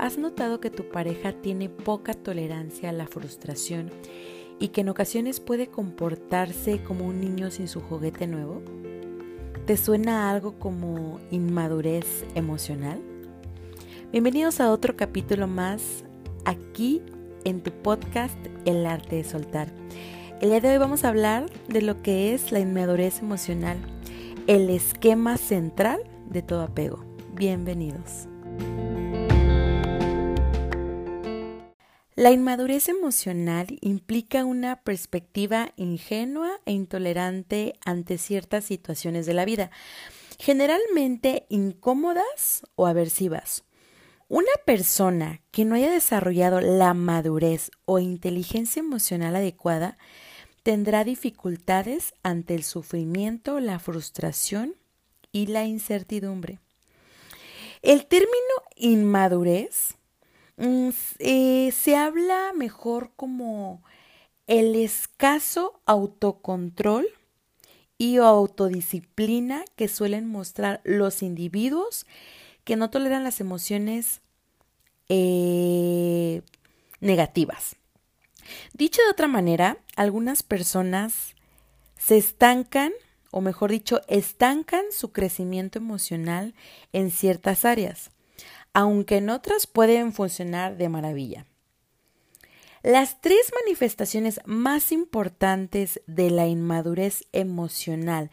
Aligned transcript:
¿Has 0.00 0.16
notado 0.16 0.60
que 0.60 0.70
tu 0.70 0.88
pareja 0.88 1.32
tiene 1.32 1.68
poca 1.68 2.14
tolerancia 2.14 2.88
a 2.88 2.92
la 2.92 3.06
frustración 3.06 3.90
y 4.58 4.68
que 4.68 4.80
en 4.80 4.88
ocasiones 4.88 5.40
puede 5.40 5.66
comportarse 5.66 6.82
como 6.82 7.06
un 7.06 7.20
niño 7.20 7.50
sin 7.50 7.68
su 7.68 7.82
juguete 7.82 8.26
nuevo? 8.26 8.62
¿Te 9.66 9.76
suena 9.76 10.30
algo 10.30 10.58
como 10.58 11.20
inmadurez 11.30 12.24
emocional? 12.34 12.98
Bienvenidos 14.10 14.62
a 14.62 14.72
otro 14.72 14.96
capítulo 14.96 15.46
más 15.46 16.02
aquí 16.46 17.02
en 17.44 17.62
tu 17.62 17.70
podcast 17.70 18.38
El 18.64 18.86
arte 18.86 19.16
de 19.16 19.24
soltar. 19.24 19.68
El 20.40 20.48
día 20.48 20.62
de 20.62 20.70
hoy 20.70 20.78
vamos 20.78 21.04
a 21.04 21.10
hablar 21.10 21.44
de 21.68 21.82
lo 21.82 22.00
que 22.00 22.32
es 22.32 22.52
la 22.52 22.60
inmadurez 22.60 23.18
emocional, 23.18 23.76
el 24.46 24.70
esquema 24.70 25.36
central 25.36 26.00
de 26.30 26.40
todo 26.40 26.62
apego. 26.62 27.04
Bienvenidos. 27.34 28.28
La 32.20 32.32
inmadurez 32.32 32.90
emocional 32.90 33.78
implica 33.80 34.44
una 34.44 34.82
perspectiva 34.82 35.72
ingenua 35.76 36.60
e 36.66 36.72
intolerante 36.72 37.78
ante 37.82 38.18
ciertas 38.18 38.66
situaciones 38.66 39.24
de 39.24 39.32
la 39.32 39.46
vida, 39.46 39.70
generalmente 40.38 41.46
incómodas 41.48 42.62
o 42.74 42.86
aversivas. 42.86 43.64
Una 44.28 44.52
persona 44.66 45.40
que 45.50 45.64
no 45.64 45.76
haya 45.76 45.90
desarrollado 45.90 46.60
la 46.60 46.92
madurez 46.92 47.70
o 47.86 47.98
inteligencia 47.98 48.80
emocional 48.80 49.34
adecuada 49.34 49.96
tendrá 50.62 51.04
dificultades 51.04 52.12
ante 52.22 52.54
el 52.54 52.64
sufrimiento, 52.64 53.60
la 53.60 53.78
frustración 53.78 54.74
y 55.32 55.46
la 55.46 55.64
incertidumbre. 55.64 56.58
El 57.80 58.04
término 58.04 58.34
inmadurez 58.76 59.96
eh, 61.18 61.72
se 61.72 61.96
habla 61.96 62.52
mejor 62.54 63.12
como 63.16 63.82
el 64.46 64.74
escaso 64.74 65.80
autocontrol 65.86 67.06
y 67.96 68.16
autodisciplina 68.16 69.64
que 69.76 69.88
suelen 69.88 70.26
mostrar 70.26 70.80
los 70.84 71.22
individuos 71.22 72.06
que 72.64 72.76
no 72.76 72.90
toleran 72.90 73.24
las 73.24 73.40
emociones 73.40 74.20
eh, 75.08 76.42
negativas. 77.00 77.76
Dicho 78.74 79.00
de 79.02 79.10
otra 79.10 79.28
manera, 79.28 79.78
algunas 79.96 80.42
personas 80.42 81.36
se 81.96 82.18
estancan, 82.18 82.92
o 83.30 83.40
mejor 83.40 83.70
dicho, 83.70 84.00
estancan 84.08 84.84
su 84.90 85.12
crecimiento 85.12 85.78
emocional 85.78 86.54
en 86.92 87.10
ciertas 87.10 87.64
áreas 87.64 88.10
aunque 88.72 89.18
en 89.18 89.30
otras 89.30 89.66
pueden 89.66 90.12
funcionar 90.12 90.76
de 90.76 90.88
maravilla. 90.88 91.46
Las 92.82 93.20
tres 93.20 93.52
manifestaciones 93.64 94.40
más 94.46 94.90
importantes 94.90 96.00
de 96.06 96.30
la 96.30 96.46
inmadurez 96.46 97.24
emocional 97.32 98.30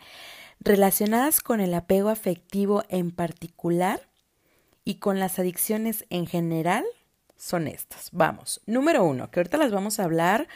relacionadas 0.59 1.41
con 1.41 1.59
el 1.59 1.73
apego 1.73 2.09
afectivo 2.09 2.83
en 2.89 3.11
particular 3.11 4.07
y 4.85 4.95
con 4.95 5.19
las 5.19 5.37
adicciones 5.37 6.05
en 6.09 6.27
general 6.27 6.85
son 7.35 7.67
estas. 7.67 8.09
Vamos, 8.13 8.61
número 8.65 9.03
uno, 9.03 9.29
que 9.29 9.41
ahorita 9.41 9.57
las 9.57 9.71
vamos 9.71 9.99
a 9.99 10.05
hablar 10.05 10.47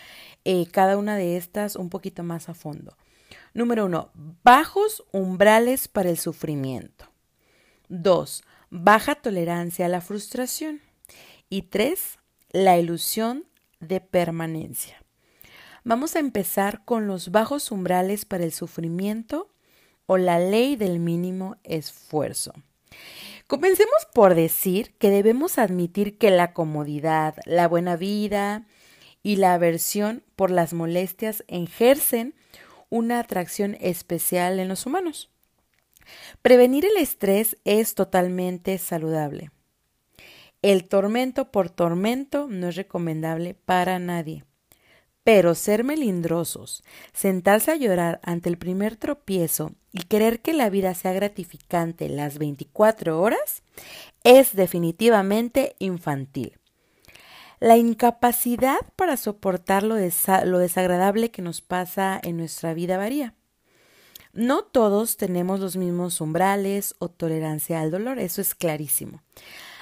eh, 0.46 0.66
cada 0.72 0.98
una 0.98 1.16
de 1.18 1.38
estas 1.38 1.76
un 1.76 1.90
poquito 1.90 2.24
más 2.24 2.50
a 2.50 2.54
fondo. 2.54 2.98
Número 3.54 3.86
uno, 3.86 4.10
bajos 4.44 5.04
umbrales 5.12 5.88
para 5.88 6.10
el 6.10 6.18
sufrimiento. 6.18 7.06
Dos, 7.90 8.44
baja 8.72 9.16
tolerancia 9.16 9.86
a 9.86 9.90
la 9.90 10.02
frustración. 10.02 10.82
Y 11.50 11.64
tres, 11.64 12.18
la 12.50 12.80
ilusión 12.80 13.46
de 13.80 14.02
permanencia. 14.02 15.04
Vamos 15.84 16.16
a 16.16 16.20
empezar 16.20 16.84
con 16.86 17.06
los 17.06 17.32
bajos 17.32 17.72
umbrales 17.72 18.26
para 18.26 18.44
el 18.44 18.54
sufrimiento 18.54 19.50
o 20.06 20.18
la 20.18 20.40
ley 20.40 20.76
del 20.76 21.00
mínimo 21.00 21.58
esfuerzo. 21.64 22.54
Comencemos 23.48 24.08
por 24.14 24.36
decir 24.36 24.94
que 24.98 25.10
debemos 25.10 25.58
admitir 25.58 26.18
que 26.18 26.32
la 26.32 26.54
comodidad, 26.54 27.36
la 27.46 27.68
buena 27.68 27.98
vida 27.98 28.66
y 29.24 29.36
la 29.36 29.54
aversión 29.54 30.24
por 30.36 30.52
las 30.52 30.74
molestias 30.74 31.44
ejercen 31.48 32.34
una 32.90 33.20
atracción 33.20 33.76
especial 33.82 34.60
en 34.60 34.70
los 34.70 34.86
humanos. 34.86 35.30
Prevenir 36.42 36.86
el 36.86 36.98
estrés 36.98 37.58
es 37.66 37.96
totalmente 37.96 38.78
saludable. 38.78 39.52
El 40.62 40.88
tormento 40.88 41.52
por 41.52 41.70
tormento 41.70 42.48
no 42.48 42.68
es 42.68 42.76
recomendable 42.76 43.56
para 43.56 43.98
nadie. 43.98 44.46
Pero 45.24 45.56
ser 45.56 45.84
melindrosos, 45.84 46.84
sentarse 47.14 47.72
a 47.72 47.76
llorar 47.76 48.20
ante 48.24 48.50
el 48.50 48.58
primer 48.58 48.96
tropiezo 48.96 49.74
y 49.92 50.04
querer 50.04 50.42
que 50.42 50.54
la 50.54 50.70
vida 50.70 50.94
sea 50.94 51.14
gratificante 51.14 52.10
las 52.10 52.38
24 52.38 53.22
horas 53.22 53.64
es 54.24 54.56
definitivamente 54.56 55.76
infantil. 55.80 56.58
La 57.60 57.78
incapacidad 57.78 58.80
para 58.96 59.18
soportar 59.18 59.84
lo, 59.84 59.96
desagradable 59.96 61.30
que 61.30 61.44
nos 61.44 61.62
pasa 61.62 62.20
en 62.24 62.38
nuestra 62.38 62.74
vida 62.74 62.98
varía. 62.98 63.36
No 64.34 64.64
todos 64.64 65.18
tenemos 65.18 65.60
los 65.60 65.76
mismos 65.76 66.22
umbrales 66.22 66.96
o 67.00 67.10
tolerancia 67.10 67.82
al 67.82 67.92
dolor, 67.92 68.20
eso 68.20 68.42
es 68.42 68.56
clarísimo. 68.56 69.22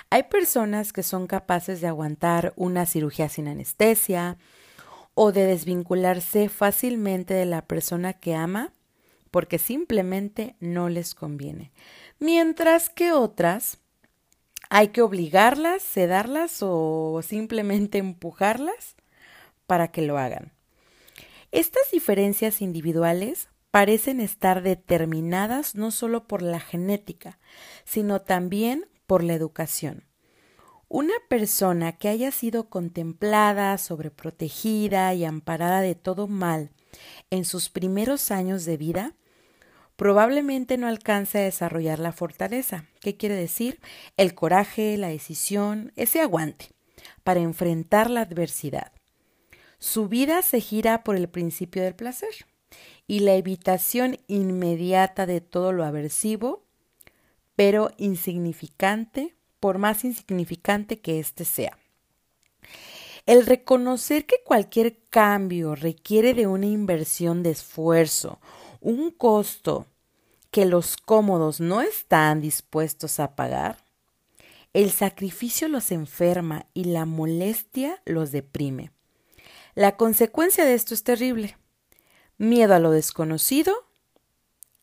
Hay 0.09 0.23
personas 0.23 0.91
que 0.91 1.03
son 1.03 1.27
capaces 1.27 1.81
de 1.81 1.87
aguantar 1.87 2.53
una 2.55 2.87
cirugía 2.87 3.29
sin 3.29 3.47
anestesia 3.47 4.37
o 5.13 5.31
de 5.31 5.45
desvincularse 5.45 6.49
fácilmente 6.49 7.35
de 7.35 7.45
la 7.45 7.67
persona 7.67 8.13
que 8.13 8.33
ama 8.33 8.73
porque 9.29 9.59
simplemente 9.59 10.55
no 10.59 10.89
les 10.89 11.13
conviene. 11.13 11.71
Mientras 12.17 12.89
que 12.89 13.11
otras 13.11 13.77
hay 14.71 14.87
que 14.87 15.01
obligarlas, 15.01 15.83
sedarlas 15.83 16.59
o 16.61 17.21
simplemente 17.23 17.99
empujarlas 17.99 18.95
para 19.67 19.89
que 19.89 20.01
lo 20.01 20.17
hagan. 20.17 20.53
Estas 21.51 21.91
diferencias 21.91 22.61
individuales 22.61 23.48
parecen 23.71 24.19
estar 24.19 24.63
determinadas 24.63 25.75
no 25.75 25.91
solo 25.91 26.27
por 26.27 26.41
la 26.41 26.59
genética, 26.59 27.39
sino 27.85 28.21
también 28.21 28.85
por 29.05 29.23
la 29.23 29.33
educación. 29.33 30.05
Una 30.87 31.13
persona 31.27 31.91
que 31.93 32.09
haya 32.09 32.31
sido 32.31 32.69
contemplada, 32.69 33.77
sobreprotegida 33.77 35.13
y 35.13 35.23
amparada 35.23 35.81
de 35.81 35.93
todo 35.93 36.27
mal 36.27 36.71
en 37.29 37.45
sus 37.45 37.69
primeros 37.69 38.31
años 38.31 38.65
de 38.65 38.77
vida, 38.77 39.15
probablemente 39.95 40.77
no 40.77 40.87
alcance 40.87 41.37
a 41.37 41.43
desarrollar 41.43 41.99
la 41.99 42.11
fortaleza. 42.11 42.85
¿Qué 43.01 43.17
quiere 43.17 43.35
decir? 43.35 43.79
El 44.17 44.33
coraje, 44.33 44.97
la 44.97 45.09
decisión, 45.09 45.91
ese 45.95 46.21
aguante 46.21 46.71
para 47.23 47.39
enfrentar 47.39 48.09
la 48.09 48.21
adversidad. 48.21 48.91
Su 49.77 50.07
vida 50.07 50.41
se 50.41 50.59
gira 50.59 51.03
por 51.03 51.15
el 51.15 51.29
principio 51.29 51.83
del 51.83 51.95
placer 51.95 52.48
y 53.09 53.21
la 53.21 53.33
evitación 53.33 54.19
inmediata 54.27 55.25
de 55.25 55.41
todo 55.41 55.71
lo 55.71 55.83
aversivo, 55.83 56.61
pero 57.55 57.89
insignificante, 57.97 59.35
por 59.59 59.79
más 59.79 60.05
insignificante 60.05 60.99
que 60.99 61.19
éste 61.19 61.43
sea. 61.43 61.75
El 63.25 63.47
reconocer 63.47 64.27
que 64.27 64.43
cualquier 64.45 64.99
cambio 65.09 65.73
requiere 65.73 66.35
de 66.35 66.45
una 66.45 66.67
inversión 66.67 67.41
de 67.41 67.49
esfuerzo, 67.49 68.39
un 68.79 69.09
costo 69.09 69.87
que 70.51 70.67
los 70.67 70.95
cómodos 70.95 71.59
no 71.59 71.81
están 71.81 72.41
dispuestos 72.41 73.19
a 73.19 73.35
pagar, 73.35 73.83
el 74.71 74.91
sacrificio 74.91 75.67
los 75.67 75.91
enferma 75.91 76.67
y 76.75 76.83
la 76.83 77.05
molestia 77.05 78.03
los 78.05 78.31
deprime. 78.31 78.91
La 79.73 79.97
consecuencia 79.97 80.63
de 80.63 80.75
esto 80.75 80.93
es 80.93 81.03
terrible 81.03 81.57
miedo 82.39 82.73
a 82.73 82.79
lo 82.79 82.89
desconocido 82.89 83.75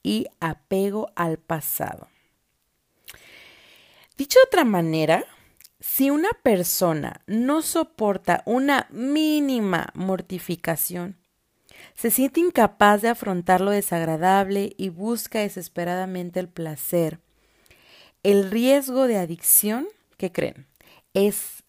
y 0.04 0.28
apego 0.38 1.10
al 1.16 1.38
pasado. 1.38 2.06
Dicho 4.16 4.38
de 4.38 4.46
otra 4.46 4.64
manera, 4.64 5.24
si 5.80 6.10
una 6.10 6.30
persona 6.42 7.22
no 7.26 7.62
soporta 7.62 8.42
una 8.46 8.86
mínima 8.90 9.88
mortificación, 9.94 11.16
se 11.94 12.10
siente 12.10 12.40
incapaz 12.40 13.02
de 13.02 13.08
afrontar 13.08 13.60
lo 13.60 13.70
desagradable 13.70 14.74
y 14.76 14.90
busca 14.90 15.40
desesperadamente 15.40 16.40
el 16.40 16.48
placer, 16.48 17.20
el 18.22 18.50
riesgo 18.50 19.06
de 19.06 19.18
adicción, 19.18 19.88
¿qué 20.16 20.32
creen? 20.32 20.66
Es 21.14 21.62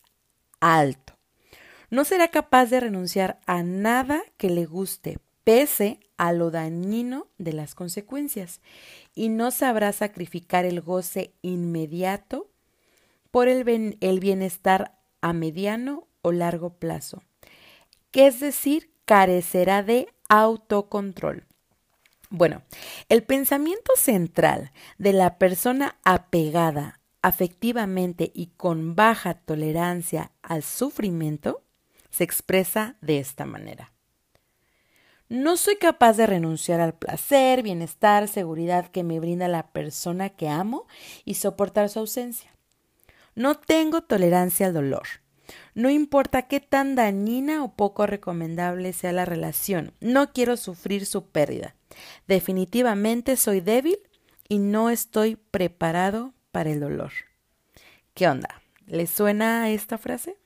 alto. 0.59 1.13
No 1.89 2.03
será 2.03 2.29
capaz 2.29 2.65
de 2.67 2.79
renunciar 2.79 3.39
a 3.45 3.63
nada 3.63 4.21
que 4.37 4.49
le 4.49 4.65
guste, 4.65 5.19
pese 5.47 6.01
a 6.17 6.33
lo 6.33 6.51
dañino 6.51 7.27
de 7.37 7.53
las 7.53 7.73
consecuencias, 7.73 8.59
y 9.15 9.29
no 9.29 9.49
sabrá 9.49 9.93
sacrificar 9.93 10.65
el 10.65 10.81
goce 10.81 11.35
inmediato 11.41 12.51
por 13.31 13.47
el, 13.47 13.63
bienestar 13.63 14.99
a 15.21 15.31
mediano 15.31 16.09
o 16.21 16.33
largo 16.33 16.73
plazo, 16.73 17.23
que 18.11 18.27
es 18.27 18.41
decir, 18.41 18.91
carecerá 19.05 19.83
de 19.83 20.09
autocontrol. 20.27 21.45
Bueno, 22.29 22.63
el 23.07 23.23
pensamiento 23.23 23.93
central 23.95 24.73
de 24.97 25.13
la 25.13 25.37
persona 25.37 25.95
apegada 26.03 26.99
afectivamente 27.21 28.33
y 28.35 28.47
con 28.47 28.95
baja 28.95 29.35
tolerancia 29.35 30.33
al 30.41 30.61
sufrimiento 30.61 31.63
se 32.09 32.25
expresa 32.25 32.97
de 32.99 33.19
esta 33.19 33.45
manera. 33.45 33.93
No 35.29 35.57
soy 35.57 35.75
capaz 35.75 36.15
de 36.15 36.25
renunciar 36.25 36.79
al 36.79 36.93
placer, 36.93 37.61
bienestar, 37.61 38.29
seguridad 38.29 38.87
que 38.87 39.03
me 39.03 39.19
brinda 39.19 39.49
la 39.49 39.67
persona 39.67 40.29
que 40.29 40.47
amo 40.47 40.87
y 41.25 41.33
soportar 41.33 41.89
su 41.89 41.99
ausencia. 41.99 42.51
No 43.35 43.55
tengo 43.55 44.01
tolerancia 44.01 44.67
al 44.67 44.73
dolor. 44.73 45.03
No 45.75 45.89
importa 45.89 46.43
qué 46.43 46.59
tan 46.59 46.95
dañina 46.95 47.63
o 47.63 47.73
poco 47.73 48.07
recomendable 48.07 48.93
sea 48.93 49.11
la 49.11 49.25
relación, 49.25 49.93
no 49.99 50.31
quiero 50.33 50.57
sufrir 50.57 51.05
su 51.05 51.25
pérdida. 51.25 51.75
Definitivamente 52.27 53.35
soy 53.35 53.61
débil 53.61 53.99
y 54.49 54.59
no 54.59 54.89
estoy 54.89 55.35
preparado 55.35 56.33
para 56.51 56.71
el 56.71 56.79
dolor. 56.79 57.11
¿Qué 58.13 58.27
onda? 58.27 58.61
¿Le 58.85 59.07
suena 59.07 59.69
esta 59.69 59.97
frase? 59.97 60.37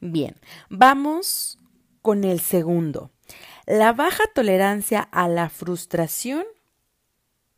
Bien, 0.00 0.36
vamos 0.68 1.58
con 2.00 2.24
el 2.24 2.40
segundo. 2.40 3.10
La 3.68 3.92
baja 3.92 4.24
tolerancia 4.34 5.02
a 5.12 5.28
la 5.28 5.50
frustración 5.50 6.46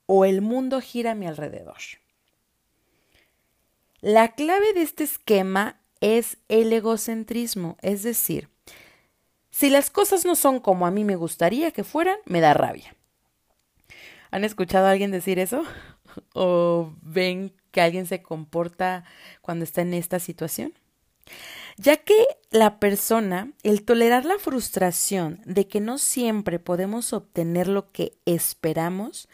o 0.06 0.24
el 0.24 0.42
mundo 0.42 0.80
gira 0.80 1.12
a 1.12 1.14
mi 1.14 1.28
alrededor. 1.28 1.76
La 4.00 4.32
clave 4.34 4.72
de 4.72 4.82
este 4.82 5.04
esquema 5.04 5.78
es 6.00 6.38
el 6.48 6.72
egocentrismo, 6.72 7.76
es 7.80 8.02
decir, 8.02 8.48
si 9.52 9.70
las 9.70 9.88
cosas 9.88 10.24
no 10.24 10.34
son 10.34 10.58
como 10.58 10.84
a 10.84 10.90
mí 10.90 11.04
me 11.04 11.14
gustaría 11.14 11.70
que 11.70 11.84
fueran, 11.84 12.16
me 12.24 12.40
da 12.40 12.54
rabia. 12.54 12.96
¿Han 14.32 14.42
escuchado 14.42 14.88
a 14.88 14.90
alguien 14.90 15.12
decir 15.12 15.38
eso? 15.38 15.62
¿O 16.34 16.92
ven 17.02 17.54
que 17.70 17.82
alguien 17.82 18.06
se 18.06 18.20
comporta 18.20 19.04
cuando 19.42 19.62
está 19.62 19.82
en 19.82 19.94
esta 19.94 20.18
situación? 20.18 20.74
Ya 21.76 21.96
que 21.96 22.26
la 22.50 22.78
persona, 22.78 23.52
el 23.62 23.84
tolerar 23.84 24.24
la 24.24 24.38
frustración 24.38 25.40
de 25.44 25.66
que 25.68 25.80
no 25.80 25.98
siempre 25.98 26.58
podemos 26.58 27.12
obtener 27.12 27.68
lo 27.68 27.90
que 27.92 28.12
esperamos, 28.26 29.28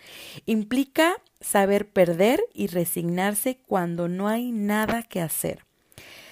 implica 0.45 1.17
saber 1.41 1.89
perder 1.89 2.43
y 2.53 2.67
resignarse 2.67 3.59
cuando 3.59 4.09
no 4.09 4.29
hay 4.29 4.53
nada 4.53 5.03
que 5.03 5.21
hacer. 5.21 5.65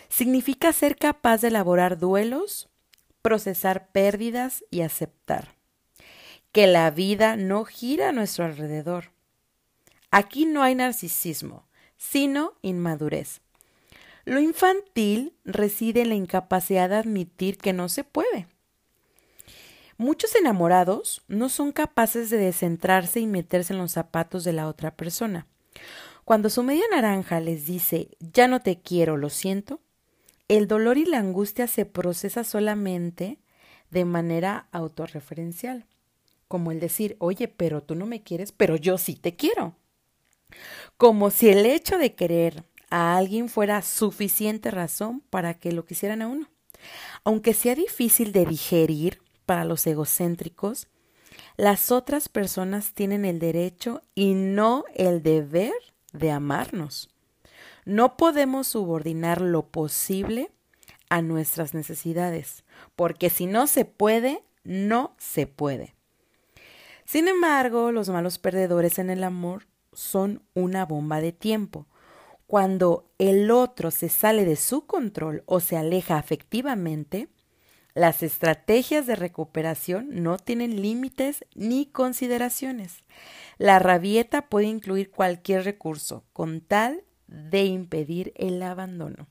Significa 0.08 0.72
ser 0.72 0.96
capaz 0.96 1.40
de 1.40 1.48
elaborar 1.48 1.98
duelos, 1.98 2.68
procesar 3.22 3.88
pérdidas 3.88 4.64
y 4.70 4.82
aceptar 4.82 5.54
que 6.54 6.68
la 6.68 6.88
vida 6.92 7.34
no 7.34 7.64
gira 7.64 8.10
a 8.10 8.12
nuestro 8.12 8.44
alrededor. 8.44 9.10
Aquí 10.12 10.46
no 10.46 10.62
hay 10.62 10.76
narcisismo, 10.76 11.66
sino 11.96 12.54
inmadurez. 12.62 13.40
Lo 14.25 14.41
infantil 14.41 15.35
reside 15.44 16.03
en 16.03 16.09
la 16.09 16.15
incapacidad 16.15 16.88
de 16.88 16.97
admitir 16.97 17.59
que 17.59 17.73
no 17.73 17.88
se 17.88 18.05
puede. 18.05 18.47
Muchos 19.97 20.35
enamorados 20.35 21.23
no 21.29 21.49
son 21.49 21.71
capaces 21.71 22.31
de 22.31 22.38
descentrarse 22.38 23.21
y 23.21 23.26
meterse 23.26 23.75
en 23.75 23.79
los 23.79 23.93
zapatos 23.93 24.43
de 24.43 24.53
la 24.53 24.67
otra 24.67 24.97
persona. 24.97 25.47
Cuando 26.25 26.49
su 26.49 26.62
media 26.62 26.85
naranja 26.91 27.38
les 27.38 27.67
dice 27.67 28.09
ya 28.19 28.49
no 28.49 28.61
te 28.61 28.81
quiero, 28.81 29.17
lo 29.17 29.29
siento, 29.29 29.81
el 30.49 30.69
dolor 30.69 30.99
y 30.99 31.05
la 31.05 31.19
angustia 31.19 31.67
se 31.67 31.85
procesa 31.85 32.44
solamente 32.44 33.38
de 33.91 34.05
manera 34.05 34.69
autorreferencial, 34.73 35.87
como 36.49 36.73
el 36.73 36.81
decir, 36.81 37.17
oye, 37.19 37.47
pero 37.49 37.82
tú 37.82 37.94
no 37.94 38.06
me 38.06 38.23
quieres, 38.23 38.53
pero 38.53 38.76
yo 38.76 38.99
sí 38.99 39.17
te 39.17 39.37
quiero. 39.37 39.76
Como 40.97 41.31
si 41.31 41.50
el 41.50 41.67
hecho 41.67 41.99
de 41.99 42.15
querer 42.15 42.65
a 42.90 43.16
alguien 43.16 43.48
fuera 43.48 43.82
suficiente 43.82 44.70
razón 44.70 45.20
para 45.31 45.54
que 45.54 45.72
lo 45.72 45.84
quisieran 45.84 46.22
a 46.22 46.28
uno. 46.28 46.48
Aunque 47.25 47.54
sea 47.54 47.75
difícil 47.75 48.32
de 48.32 48.46
digerir 48.46 49.22
para 49.46 49.64
los 49.64 49.86
egocéntricos, 49.86 50.88
las 51.56 51.90
otras 51.90 52.28
personas 52.28 52.92
tienen 52.94 53.25
el 53.25 53.38
derecho 53.38 54.02
y 54.14 54.34
no 54.34 54.84
el 54.94 55.22
deber 55.22 55.72
de 56.12 56.31
amarnos. 56.31 57.10
No 57.84 58.16
podemos 58.16 58.69
subordinar 58.69 59.40
lo 59.40 59.69
posible 59.69 60.50
a 61.10 61.22
nuestras 61.22 61.75
necesidades, 61.75 62.64
porque 62.96 63.30
si 63.30 63.46
no 63.46 63.66
se 63.66 63.84
puede, 63.84 64.42
no 64.64 65.14
se 65.19 65.46
puede. 65.46 65.94
Sin 67.04 67.28
embargo, 67.28 67.92
los 67.92 68.08
malos 68.08 68.38
perdedores 68.38 68.98
en 68.98 69.10
el 69.10 69.22
amor 69.22 69.66
son 69.92 70.42
una 70.54 70.87
bomba 70.87 71.20
de 71.20 71.32
tiempo, 71.32 71.87
cuando 72.54 73.10
el 73.18 73.50
otro 73.50 73.90
se 73.90 74.08
sale 74.08 74.44
de 74.44 74.54
su 74.54 74.86
control 74.86 75.42
o 75.44 75.58
se 75.58 75.76
aleja 75.76 76.18
afectivamente, 76.18 77.26
las 77.94 78.22
estrategias 78.22 79.08
de 79.08 79.16
recuperación 79.16 80.22
no 80.22 80.38
tienen 80.38 80.80
límites 80.80 81.44
ni 81.56 81.86
consideraciones. 81.86 83.02
La 83.58 83.80
rabieta 83.80 84.48
puede 84.48 84.68
incluir 84.68 85.10
cualquier 85.10 85.64
recurso 85.64 86.22
con 86.32 86.60
tal 86.60 87.02
de 87.26 87.64
impedir 87.64 88.32
el 88.36 88.62
abandono. 88.62 89.26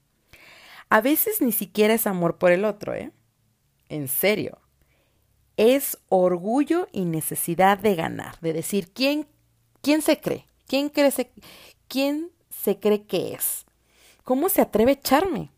A 0.89 0.99
veces 0.99 1.39
ni 1.41 1.53
siquiera 1.53 1.93
es 1.93 2.05
amor 2.07 2.37
por 2.37 2.51
el 2.51 2.65
otro, 2.65 2.93
¿eh? 2.93 3.13
En 3.87 4.09
serio. 4.09 4.59
Es 5.55 5.97
orgullo 6.09 6.89
y 6.91 7.05
necesidad 7.05 7.77
de 7.77 7.95
ganar, 7.95 8.37
de 8.41 8.51
decir 8.51 8.91
quién, 8.91 9.29
quién 9.79 10.01
se 10.01 10.19
cree, 10.19 10.45
quién 10.67 10.89
cree, 10.89 11.31
quién 11.87 12.32
se 12.63 12.79
cree 12.79 13.03
que 13.03 13.33
es? 13.33 13.65
¿Cómo 14.23 14.47
se 14.47 14.61
atreve 14.61 14.91
a 14.91 14.95
echarme? 14.95 15.51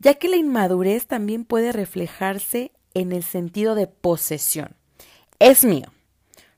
Ya 0.00 0.14
que 0.14 0.28
la 0.28 0.36
inmadurez 0.36 1.06
también 1.06 1.44
puede 1.44 1.72
reflejarse 1.72 2.72
en 2.94 3.12
el 3.12 3.22
sentido 3.22 3.74
de 3.74 3.86
posesión. 3.86 4.74
Es 5.38 5.64
mío. 5.64 5.92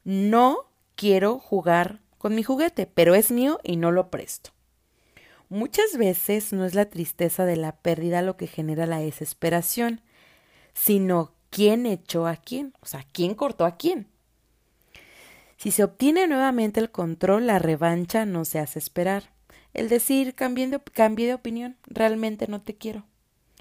No 0.05 0.71
quiero 0.97 1.39
jugar 1.39 2.01
con 2.17 2.35
mi 2.35 2.43
juguete, 2.43 2.87
pero 2.87 3.15
es 3.15 3.31
mío 3.31 3.61
y 3.63 3.77
no 3.77 3.91
lo 3.91 4.11
presto. 4.11 4.51
Muchas 5.51 5.97
veces 5.99 6.53
no 6.53 6.65
es 6.65 6.75
la 6.75 6.87
tristeza 6.87 7.45
de 7.45 7.57
la 7.57 7.77
pérdida 7.77 8.23
lo 8.23 8.37
que 8.37 8.47
genera 8.47 8.87
la 8.87 9.01
desesperación, 9.01 10.01
sino 10.73 11.33
quién 11.51 11.85
echó 11.85 12.27
a 12.27 12.37
quién, 12.37 12.73
o 12.81 12.87
sea, 12.87 13.05
quién 13.13 13.35
cortó 13.35 13.67
a 13.67 13.77
quién. 13.77 14.10
Si 15.61 15.73
se 15.73 15.85
obtiene 15.85 16.27
nuevamente 16.27 16.81
el 16.81 16.91
control, 16.91 17.47
la 17.47 17.59
revancha 17.59 18.25
no 18.25 18.47
se 18.47 18.59
hace 18.59 18.79
esperar. 18.79 19.25
El 19.75 19.91
decir, 19.91 20.35
cambié 20.35 20.69
de, 20.69 21.35
opinión, 21.35 21.77
realmente 21.85 22.47
no 22.49 22.63
te 22.63 22.79
quiero. 22.79 23.05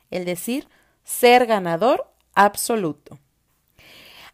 El 0.10 0.24
decir, 0.24 0.70
ser 1.04 1.46
ganador 1.46 2.10
absoluto. 2.36 3.20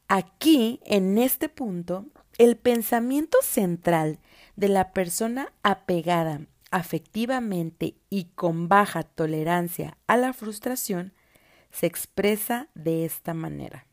Aquí, 0.07 0.79
en 0.85 1.17
este 1.17 1.49
punto, 1.49 2.05
el 2.37 2.55
pensamiento 2.55 3.39
central 3.41 4.19
de 4.55 4.69
la 4.69 4.93
persona 4.93 5.51
apegada 5.63 6.41
afectivamente 6.69 7.95
y 8.11 8.25
con 8.35 8.67
baja 8.69 9.01
tolerancia 9.01 9.97
a 10.05 10.17
la 10.17 10.33
frustración 10.33 11.13
se 11.71 11.87
expresa 11.87 12.67
de 12.75 13.05
esta 13.05 13.33
manera. 13.33 13.87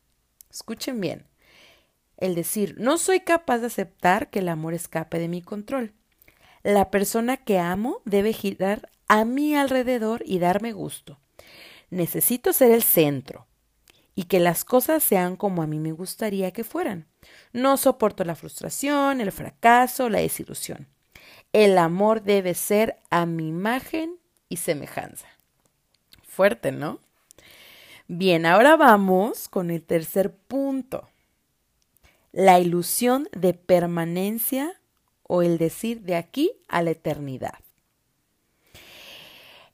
Escuchen 0.51 1.01
bien 1.01 1.32
el 2.23 2.37
decir, 2.37 2.77
no 2.79 2.99
soy 2.99 3.19
capaz 3.19 3.59
de 3.59 3.67
aceptar 3.67 4.31
que 4.31 4.39
el 4.39 4.49
amor 4.49 4.75
escape 4.75 5.19
de 5.19 5.27
mi 5.27 5.43
control. 5.43 5.93
La 6.63 6.89
persona 6.89 7.37
que 7.37 7.59
amo 7.59 8.01
debe 8.05 8.33
girar 8.33 8.89
a 9.09 9.25
mi 9.25 9.57
alrededor 9.57 10.23
y 10.25 10.39
darme 10.39 10.71
gusto. 10.71 11.19
Necesito 11.91 12.53
ser 12.53 12.71
el 12.71 12.85
centro 12.85 13.49
y 14.15 14.25
que 14.25 14.39
las 14.39 14.65
cosas 14.65 15.03
sean 15.03 15.35
como 15.35 15.63
a 15.63 15.67
mí 15.67 15.81
me 15.81 15.91
gustaría 15.91 16.53
que 16.53 16.63
fueran. 16.63 17.09
No 17.53 17.77
soporto 17.77 18.23
la 18.23 18.37
frustración, 18.37 19.21
el 19.21 19.33
fracaso, 19.33 20.09
la 20.09 20.21
desilusión. 20.21 20.87
El 21.53 21.77
amor 21.77 22.23
debe 22.23 22.55
ser 22.55 23.01
a 23.11 23.27
mi 23.27 23.49
imagen 23.49 24.17
y 24.49 24.59
semejanza. 24.59 25.27
Fuerte, 26.23 26.71
¿no? 26.71 27.01
Bien, 28.07 28.47
ahora 28.47 28.77
vamos 28.77 29.49
con 29.49 29.73
el 29.73 29.83
tercer 29.83 30.33
punto 30.33 31.09
la 32.33 32.59
ilusión 32.59 33.29
de 33.33 33.55
permanencia 33.55 34.81
o 35.23 35.43
el 35.43 35.59
decir 35.59 36.03
de 36.03 36.17
aquí 36.17 36.53
a 36.69 36.83
la 36.83 36.91
eternidad. 36.91 37.59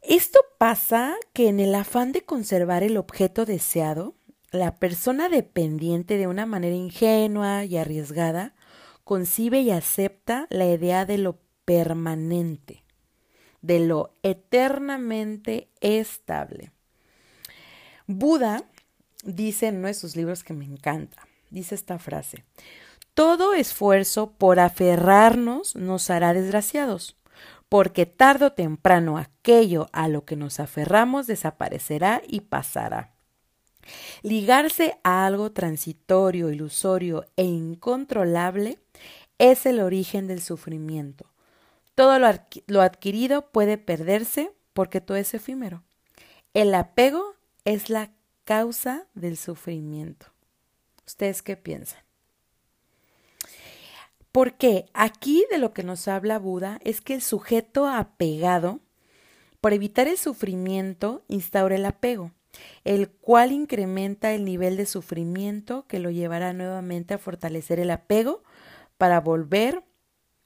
Esto 0.02 0.40
pasa 0.58 1.16
que 1.32 1.48
en 1.48 1.60
el 1.60 1.74
afán 1.74 2.12
de 2.12 2.22
conservar 2.24 2.82
el 2.82 2.96
objeto 2.96 3.44
deseado, 3.44 4.14
la 4.50 4.76
persona 4.76 5.28
dependiente 5.28 6.16
de 6.16 6.26
una 6.26 6.46
manera 6.46 6.74
ingenua 6.74 7.64
y 7.64 7.76
arriesgada 7.76 8.54
concibe 9.04 9.60
y 9.60 9.70
acepta 9.70 10.46
la 10.50 10.66
idea 10.66 11.04
de 11.04 11.18
lo 11.18 11.38
permanente. 11.64 12.82
de 13.60 13.80
lo 13.80 14.14
eternamente 14.22 15.68
estable. 15.80 16.72
Buda 18.06 18.64
dice 19.24 19.66
en 19.66 19.78
uno 19.78 19.88
de 19.88 19.94
sus 19.94 20.16
libros 20.16 20.44
que 20.44 20.54
me 20.54 20.64
encanta, 20.64 21.27
dice 21.50 21.74
esta 21.74 21.98
frase, 21.98 22.44
todo 23.14 23.54
esfuerzo 23.54 24.32
por 24.32 24.60
aferrarnos 24.60 25.74
nos 25.74 26.10
hará 26.10 26.32
desgraciados, 26.32 27.16
porque 27.68 28.06
tarde 28.06 28.46
o 28.46 28.52
temprano 28.52 29.18
aquello 29.18 29.88
a 29.92 30.08
lo 30.08 30.24
que 30.24 30.36
nos 30.36 30.60
aferramos 30.60 31.26
desaparecerá 31.26 32.22
y 32.26 32.42
pasará. 32.42 33.12
Ligarse 34.22 34.98
a 35.02 35.26
algo 35.26 35.52
transitorio, 35.52 36.50
ilusorio 36.50 37.24
e 37.36 37.44
incontrolable 37.44 38.78
es 39.38 39.66
el 39.66 39.80
origen 39.80 40.26
del 40.26 40.42
sufrimiento. 40.42 41.26
Todo 41.94 42.18
lo, 42.18 42.82
adquirido 42.82 43.50
puede 43.50 43.78
perderse 43.78 44.52
porque 44.72 45.00
todo 45.00 45.16
es 45.16 45.34
efímero. 45.34 45.82
El 46.54 46.74
apego 46.74 47.34
es 47.64 47.90
la 47.90 48.12
causa 48.44 49.06
del 49.14 49.36
sufrimiento. 49.36 50.26
¿Ustedes 51.08 51.40
qué 51.40 51.56
piensan? 51.56 52.00
Porque 54.30 54.84
aquí 54.92 55.46
de 55.50 55.56
lo 55.56 55.72
que 55.72 55.82
nos 55.82 56.06
habla 56.06 56.38
Buda 56.38 56.78
es 56.84 57.00
que 57.00 57.14
el 57.14 57.22
sujeto 57.22 57.88
apegado, 57.88 58.80
por 59.62 59.72
evitar 59.72 60.06
el 60.06 60.18
sufrimiento, 60.18 61.24
instaura 61.26 61.76
el 61.76 61.86
apego 61.86 62.32
el 62.84 63.08
cual 63.08 63.52
incrementa 63.52 64.32
el 64.32 64.44
nivel 64.44 64.76
de 64.76 64.86
sufrimiento 64.86 65.86
que 65.86 65.98
lo 65.98 66.10
llevará 66.10 66.52
nuevamente 66.52 67.14
a 67.14 67.18
fortalecer 67.18 67.80
el 67.80 67.90
apego 67.90 68.42
para 68.98 69.20
volver 69.20 69.82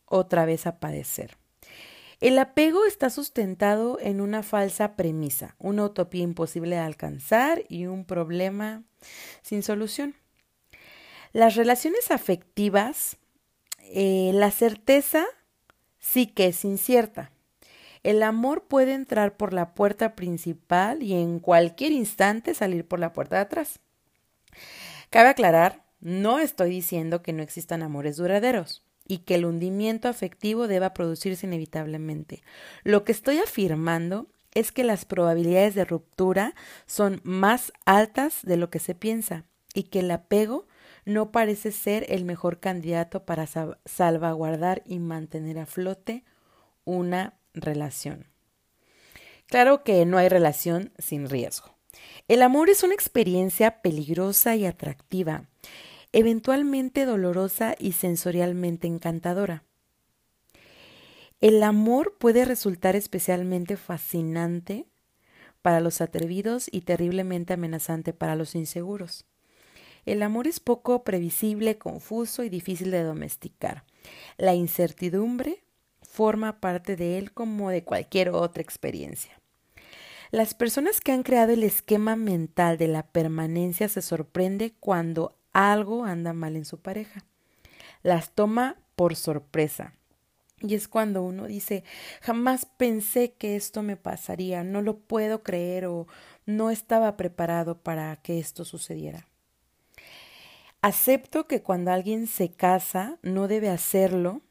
otra 0.05 0.45
vez 0.45 0.67
a 0.67 0.79
padecer. 0.79 1.37
El 2.21 2.39
apego 2.39 2.85
está 2.85 3.11
sustentado 3.11 3.99
en 4.01 4.21
una 4.21 4.45
falsa 4.45 4.95
premisa, 4.95 5.57
una 5.59 5.85
utopía 5.85 6.23
imposible 6.23 6.77
de 6.77 6.83
alcanzar 6.83 7.65
y 7.69 7.87
un 7.87 8.05
problema 8.05 8.85
sin 9.43 9.65
solución. 9.65 10.15
Las 11.33 11.57
relaciones 11.57 12.11
afectivas, 12.11 13.17
eh, 13.79 14.31
la 14.35 14.51
certeza 14.51 15.25
sí 15.99 16.27
que 16.27 16.47
es 16.47 16.65
incierta. 16.65 17.33
El 18.03 18.23
amor 18.23 18.65
puede 18.65 18.95
entrar 18.95 19.37
por 19.37 19.53
la 19.53 19.75
puerta 19.75 20.15
principal 20.15 21.03
y 21.03 21.15
en 21.15 21.39
cualquier 21.39 21.93
instante 21.93 22.55
salir 22.55 22.87
por 22.87 22.99
la 22.99 23.13
puerta 23.13 23.37
de 23.37 23.43
atrás. 23.43 23.79
Cabe 25.09 25.29
aclarar, 25.29 25.85
no 26.01 26.39
estoy 26.41 26.71
diciendo 26.71 27.23
que 27.23 27.33
no 27.33 27.43
existan 27.43 27.83
amores 27.83 28.17
duraderos 28.17 28.83
y 29.07 29.19
que 29.19 29.37
el 29.37 29.45
hundimiento 29.45 30.09
afectivo 30.09 30.67
deba 30.67 30.95
producirse 30.95 31.47
inevitablemente. 31.47 32.43
Lo 32.83 33.05
que 33.05 33.13
estoy 33.13 33.39
afirmando 33.39 34.27
es 34.55 34.73
que 34.73 34.85
las 34.85 35.05
probabilidades 35.05 35.75
de 35.75 35.85
ruptura 35.85 36.55
son 36.87 37.21
más 37.25 37.73
altas 37.85 38.41
de 38.43 38.57
lo 38.57 38.69
que 38.69 38.81
se 38.81 38.95
piensa 38.95 39.45
y 39.75 39.85
que 39.85 40.01
el 40.01 40.11
apego 40.11 40.67
no 41.05 41.33
parece 41.33 41.73
ser 41.73 42.07
el 42.09 42.25
mejor 42.25 42.61
candidato 42.61 43.25
para 43.25 43.47
salvaguardar 43.85 44.83
y 44.87 44.99
mantener 44.99 45.59
a 45.59 45.67
flote 45.67 46.25
una 46.85 47.35
relación. 47.55 48.27
Claro 49.47 49.83
que 49.85 50.05
no 50.07 50.19
hay 50.19 50.29
relación 50.29 50.93
sin 50.99 51.29
riesgo. 51.29 51.77
El 52.29 52.43
amor 52.43 52.71
es 52.71 52.83
una 52.83 52.95
experiencia 52.95 53.83
peligrosa 53.83 54.57
y 54.57 54.65
atractiva, 54.65 55.49
eventualmente 56.13 57.05
dolorosa 57.05 57.75
y 57.79 57.93
sensorialmente 57.93 58.87
encantadora. 58.87 59.65
El 61.41 61.63
amor 61.65 62.17
puede 62.19 62.45
resultar 62.45 62.95
especialmente 62.95 63.77
fascinante 63.77 64.87
para 65.61 65.81
los 65.81 66.01
atrevidos 66.01 66.69
y 66.71 66.83
terriblemente 66.83 67.53
amenazante 67.53 68.13
para 68.13 68.37
los 68.37 68.55
inseguros. 68.55 69.27
El 70.05 70.23
amor 70.23 70.47
es 70.47 70.61
poco 70.61 71.05
previsible, 71.05 71.79
confuso 71.79 72.43
y 72.43 72.49
difícil 72.49 72.91
de 72.91 73.03
domesticar. 73.03 73.85
La 74.37 74.55
incertidumbre 74.55 75.63
forma 76.03 76.61
parte 76.61 76.97
de 76.97 77.19
él 77.19 77.33
como 77.33 77.71
de 77.71 77.85
cualquier 77.85 78.31
otra 78.31 78.63
experiencia. 78.63 79.41
Las 80.31 80.55
personas 80.55 81.01
que 81.01 81.13
han 81.13 81.23
creado 81.23 81.53
el 81.53 81.63
esquema 81.63 82.17
mental 82.17 82.79
de 82.79 82.89
la 82.89 83.03
permanencia 83.03 83.89
se 83.89 84.03
sorprende 84.03 84.73
cuando 84.81 85.37
algo 85.53 86.05
anda 86.05 86.33
mal 86.33 86.57
en 86.57 86.65
su 86.65 86.79
pareja. 86.79 87.25
Las 88.03 88.31
toma 88.31 88.77
por 88.97 89.15
sorpresa. 89.15 89.95
Y 90.61 90.75
es 90.75 90.89
cuando 90.89 91.23
uno 91.23 91.47
dice, 91.47 91.85
jamás 92.21 92.65
pensé 92.65 93.33
que 93.33 93.57
esto 93.57 93.83
me 93.83 93.97
pasaría, 93.97 94.65
no 94.65 94.81
lo 94.81 94.97
puedo 94.97 95.43
creer 95.43 95.87
o 95.87 96.07
no 96.47 96.71
estaba 96.71 97.17
preparado 97.17 97.79
para 97.83 98.17
que 98.17 98.39
esto 98.39 98.65
sucediera. 98.65 99.27
Acepto 100.83 101.47
que 101.47 101.63
cuando 101.63 101.93
alguien 101.93 102.27
se 102.27 102.51
casa 102.51 103.19
no 103.23 103.47
debe 103.47 103.71
hacerlo 103.71 104.43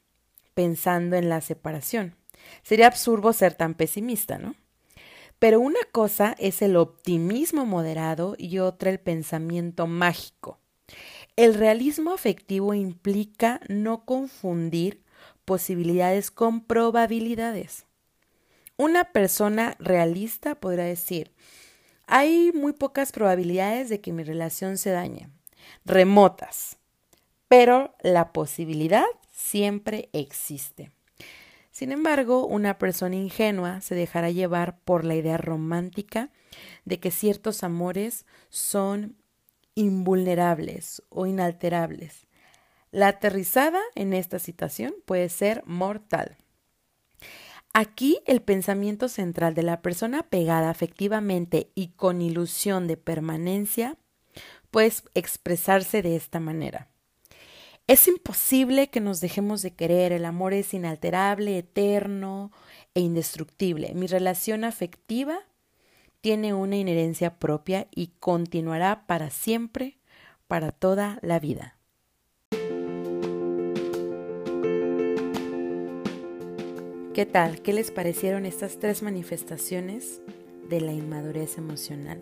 pensando 0.53 1.17
en 1.17 1.27
la 1.27 1.41
separación. 1.41 2.15
Sería 2.63 2.87
absurdo 2.87 3.33
ser 3.33 3.53
tan 3.53 3.73
pesimista, 3.73 4.37
¿no? 4.37 4.55
Pero 5.39 5.59
una 5.59 5.79
cosa 5.91 6.35
es 6.39 6.61
el 6.61 6.77
optimismo 6.77 7.65
moderado 7.65 8.35
y 8.37 8.59
otra 8.59 8.91
el 8.91 8.99
pensamiento 8.99 9.87
mágico. 9.87 10.59
El 11.35 11.53
realismo 11.53 12.13
afectivo 12.13 12.73
implica 12.73 13.59
no 13.67 14.05
confundir 14.05 15.03
posibilidades 15.43 16.31
con 16.31 16.61
probabilidades. 16.61 17.87
Una 18.77 19.11
persona 19.11 19.75
realista 19.79 20.55
podrá 20.55 20.85
decir, 20.85 21.33
hay 22.07 22.51
muy 22.53 22.71
pocas 22.71 23.11
probabilidades 23.11 23.89
de 23.89 23.99
que 23.99 24.13
mi 24.13 24.23
relación 24.23 24.77
se 24.77 24.91
dañe, 24.91 25.29
remotas, 25.85 26.77
pero 27.47 27.95
la 28.01 28.33
posibilidad 28.33 29.05
siempre 29.31 30.09
existe. 30.13 30.91
Sin 31.71 31.91
embargo, 31.91 32.45
una 32.45 32.77
persona 32.77 33.15
ingenua 33.15 33.81
se 33.81 33.95
dejará 33.95 34.29
llevar 34.29 34.79
por 34.79 35.05
la 35.05 35.15
idea 35.15 35.37
romántica 35.37 36.29
de 36.85 36.99
que 36.99 37.11
ciertos 37.11 37.63
amores 37.63 38.25
son 38.49 39.15
invulnerables 39.75 41.01
o 41.09 41.25
inalterables. 41.25 42.27
La 42.91 43.07
aterrizada 43.07 43.79
en 43.95 44.13
esta 44.13 44.37
situación 44.37 44.93
puede 45.05 45.29
ser 45.29 45.63
mortal. 45.65 46.37
Aquí 47.73 48.19
el 48.25 48.41
pensamiento 48.41 49.07
central 49.07 49.53
de 49.53 49.63
la 49.63 49.81
persona 49.81 50.23
pegada 50.23 50.69
afectivamente 50.69 51.71
y 51.73 51.89
con 51.89 52.21
ilusión 52.21 52.85
de 52.85 52.97
permanencia 52.97 53.97
puede 54.71 54.91
expresarse 55.13 56.01
de 56.01 56.15
esta 56.15 56.39
manera. 56.39 56.87
Es 57.87 58.07
imposible 58.07 58.89
que 58.89 59.01
nos 59.01 59.19
dejemos 59.19 59.61
de 59.61 59.73
querer, 59.73 60.13
el 60.13 60.25
amor 60.25 60.53
es 60.53 60.73
inalterable, 60.73 61.57
eterno 61.57 62.51
e 62.93 63.01
indestructible. 63.01 63.93
Mi 63.93 64.07
relación 64.07 64.63
afectiva 64.63 65.39
tiene 66.21 66.53
una 66.53 66.77
inherencia 66.77 67.37
propia 67.37 67.87
y 67.93 68.13
continuará 68.19 69.05
para 69.07 69.29
siempre, 69.29 69.97
para 70.47 70.71
toda 70.71 71.19
la 71.21 71.39
vida. 71.39 71.77
¿Qué 77.13 77.25
tal? 77.25 77.61
¿Qué 77.61 77.73
les 77.73 77.91
parecieron 77.91 78.45
estas 78.45 78.79
tres 78.79 79.03
manifestaciones 79.03 80.21
de 80.69 80.79
la 80.79 80.93
inmadurez 80.93 81.57
emocional? 81.57 82.21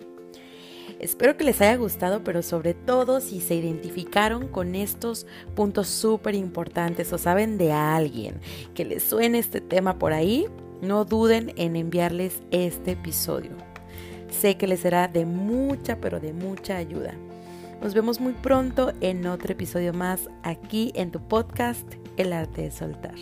Espero 1.00 1.38
que 1.38 1.43
les 1.43 1.62
haya 1.62 1.75
gustado, 1.77 2.24
pero 2.24 2.41
sobre 2.41 2.74
todo 2.74 3.22
si 3.22 3.41
se 3.41 3.55
identificaron 3.55 4.48
con 4.48 4.75
estos 4.75 5.25
puntos 5.55 5.88
súper 5.88 6.36
importantes 6.36 7.12
o 7.13 7.17
saben 7.17 7.58
de 7.58 7.72
alguien 7.72 8.39
que 8.74 8.86
les 8.86 9.03
suene 9.03 9.39
este 9.39 9.62
tema 9.62 10.00
por 10.00 10.13
ahí, 10.13 10.48
no 10.81 11.05
duden 11.05 11.53
en 11.58 11.75
enviarles 11.75 12.41
este 12.51 12.91
episodio. 12.91 13.51
Sé 14.29 14.58
que 14.58 14.67
les 14.67 14.81
será 14.81 15.08
de 15.08 15.25
mucha, 15.25 16.00
pero 16.00 16.19
de 16.19 16.34
mucha 16.34 16.77
ayuda. 16.77 17.13
Nos 17.81 17.93
vemos 17.93 18.19
muy 18.19 18.34
pronto 18.34 18.91
en 19.01 19.25
otro 19.25 19.53
episodio 19.53 19.93
más 19.93 20.29
aquí 20.43 20.91
en 20.96 21.12
tu 21.12 21.22
podcast 21.22 21.93
El 22.17 22.34
arte 22.34 22.63
de 22.63 22.72
soltar. 22.72 23.15